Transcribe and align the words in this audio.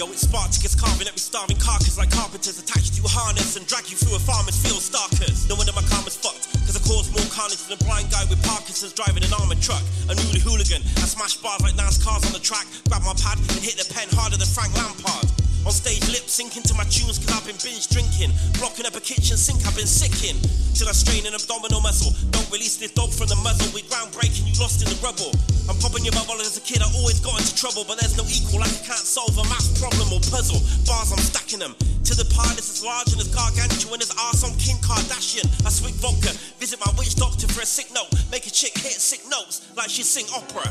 Yo, 0.00 0.08
it's 0.08 0.24
Spartacus 0.24 0.72
carving 0.72 1.04
every 1.04 1.20
starving 1.20 1.60
carcass 1.60 2.00
like 2.00 2.08
carpenters 2.08 2.56
attached 2.56 2.96
to 2.96 3.04
a 3.04 3.12
harness 3.12 3.60
and 3.60 3.68
drag 3.68 3.84
you 3.92 3.96
through 4.00 4.16
a 4.16 4.22
farmer's 4.24 4.56
field 4.56 4.80
starkers. 4.80 5.44
No 5.44 5.60
wonder 5.60 5.76
my 5.76 5.84
karma's 5.92 6.16
fucked, 6.16 6.48
cause 6.64 6.72
I 6.72 6.80
cause 6.80 7.12
more 7.12 7.28
carnage 7.28 7.60
than 7.68 7.76
a 7.76 7.80
blind 7.84 8.08
guy 8.08 8.24
with 8.32 8.40
Parkinson's 8.40 8.96
driving 8.96 9.20
an 9.20 9.32
armored 9.36 9.60
truck. 9.60 9.84
A 10.08 10.16
newly 10.16 10.40
hooligan, 10.40 10.80
I 11.00 11.04
smash 11.04 11.36
bars 11.44 11.60
like 11.60 11.76
NASCARs 11.76 12.24
on 12.24 12.32
the 12.32 12.40
track, 12.40 12.64
grab 12.88 13.04
my 13.04 13.12
pad 13.20 13.36
and 13.36 13.60
hit 13.60 13.76
the 13.76 13.84
pen 13.92 14.08
harder 14.16 14.40
than 14.40 14.48
Frank 14.48 14.72
Lampard. 14.72 15.28
On 15.68 15.72
stage, 15.72 16.00
lip 16.08 16.24
syncing 16.24 16.64
to 16.64 16.72
my 16.72 16.88
tunes, 16.88 17.20
cause 17.20 17.36
I've 17.36 17.44
been 17.44 17.60
binge 17.60 17.92
drinking. 17.92 18.32
Blocking 18.56 18.88
up 18.88 18.96
a 18.96 19.04
kitchen 19.04 19.36
sink, 19.36 19.60
I've 19.68 19.76
been 19.76 19.84
sicking. 19.84 20.40
Till 20.72 20.88
I 20.88 20.96
strain 20.96 21.28
an 21.28 21.36
abdominal 21.36 21.84
muscle. 21.84 22.16
Don't 22.32 22.48
release 22.48 22.80
this 22.80 22.96
dog 22.96 23.12
from 23.12 23.28
the 23.28 23.36
muzzle. 23.44 23.68
We 23.76 23.84
groundbreaking, 23.84 24.48
you 24.48 24.56
lost 24.56 24.80
in 24.80 24.88
the 24.88 24.96
rubble. 25.04 25.36
Popping 25.90 26.04
your 26.06 26.14
bubble 26.14 26.40
as 26.40 26.56
a 26.56 26.60
kid, 26.60 26.82
I 26.82 26.88
always 26.94 27.18
got 27.18 27.40
into 27.40 27.50
trouble. 27.56 27.82
But 27.82 27.98
there's 27.98 28.16
no 28.16 28.22
equal, 28.30 28.60
like 28.60 28.70
I 28.70 28.94
can't 28.94 29.02
solve 29.02 29.34
a 29.34 29.42
math 29.50 29.74
problem 29.74 30.06
or 30.14 30.22
puzzle. 30.30 30.62
Bars, 30.86 31.10
I'm 31.10 31.18
stacking 31.18 31.58
them. 31.58 31.74
To 32.06 32.14
the 32.14 32.22
pile, 32.30 32.54
this 32.54 32.70
is 32.70 32.84
large 32.84 33.10
and 33.10 33.20
as 33.20 33.26
gargantuan 33.34 34.00
as 34.00 34.14
arse 34.14 34.44
on 34.46 34.54
Kim 34.54 34.78
Kardashian. 34.86 35.50
I 35.66 35.70
swig 35.70 35.94
vodka, 35.94 36.30
visit 36.62 36.78
my 36.78 36.92
witch 36.96 37.16
doctor 37.16 37.48
for 37.48 37.62
a 37.62 37.66
sick 37.66 37.90
note. 37.92 38.06
Make 38.30 38.46
a 38.46 38.50
chick 38.50 38.78
hit 38.78 39.02
sick 39.02 39.26
notes 39.28 39.66
like 39.76 39.90
she 39.90 40.04
sing 40.04 40.26
opera. 40.30 40.62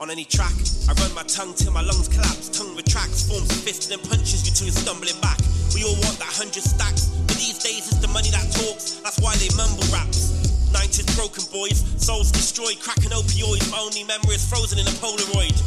On 0.00 0.14
any 0.14 0.24
track, 0.24 0.54
I 0.86 0.94
run 1.02 1.10
my 1.10 1.26
tongue 1.26 1.54
till 1.58 1.74
my 1.74 1.82
lungs 1.82 2.06
collapse. 2.06 2.46
Tongue 2.54 2.70
retracts, 2.78 3.26
forms 3.26 3.50
a 3.50 3.58
fist, 3.66 3.90
and 3.90 3.98
then 3.98 4.02
punches 4.06 4.46
you 4.46 4.54
till 4.54 4.70
you're 4.70 4.78
stumbling 4.78 5.18
back. 5.18 5.42
We 5.74 5.82
all 5.82 5.98
want 6.06 6.22
that 6.22 6.30
hundred 6.30 6.62
stacks, 6.62 7.10
but 7.26 7.34
these 7.34 7.58
days 7.58 7.90
it's 7.90 7.98
the 7.98 8.06
money 8.06 8.30
that 8.30 8.46
talks. 8.54 9.02
That's 9.02 9.18
why 9.18 9.34
they 9.42 9.50
mumble 9.58 9.82
raps. 9.90 10.38
90s 10.70 11.02
broken 11.18 11.42
boys, 11.50 11.82
souls 11.98 12.30
destroyed, 12.30 12.78
cracking 12.78 13.10
opioids. 13.10 13.66
My 13.74 13.82
only 13.82 14.06
memory 14.06 14.38
is 14.38 14.46
frozen 14.46 14.78
in 14.78 14.86
a 14.86 14.94
Polaroid. 15.02 15.58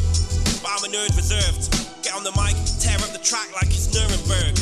But 0.64 0.80
I'm 0.80 0.88
a 0.88 0.90
nerd 0.96 1.12
reserved. 1.20 1.68
Get 2.00 2.16
on 2.16 2.24
the 2.24 2.32
mic, 2.40 2.56
tear 2.80 2.96
up 3.04 3.12
the 3.12 3.20
track 3.20 3.52
like 3.60 3.68
it's 3.68 3.92
Nuremberg. 3.92 4.56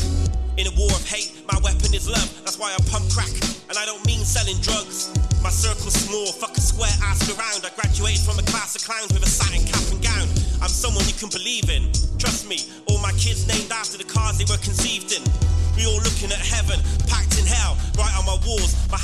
In 0.57 0.65
a 0.65 0.73
war 0.81 0.89
of 0.97 1.05
hate, 1.05 1.45
my 1.45 1.61
weapon 1.61 1.93
is 1.93 2.09
love. 2.09 2.25
That's 2.41 2.57
why 2.57 2.73
I 2.73 2.81
pump 2.89 3.05
crack, 3.13 3.31
and 3.69 3.77
I 3.77 3.85
don't 3.85 4.01
mean 4.09 4.25
selling 4.25 4.57
drugs. 4.65 5.13
My 5.45 5.53
circle's 5.53 5.93
small, 5.93 6.33
fuck 6.33 6.57
a 6.57 6.59
square 6.59 6.91
ass 7.05 7.29
around. 7.31 7.63
I 7.63 7.71
kids 13.19 13.43
named 13.51 13.69
after 13.69 13.97
the 13.97 14.07
cars 14.07 14.39
they 14.39 14.47
were 14.47 14.57
conceived 14.63 15.11
in. 15.11 15.19
We 15.75 15.83
all 15.83 15.99
looking 15.99 16.31
at 16.31 16.39
heaven, 16.39 16.79
packed 17.11 17.35
in 17.35 17.43
hell, 17.43 17.75
right 17.99 18.15
on 18.15 18.23
my 18.23 18.39
walls. 18.47 18.71
My 18.87 18.98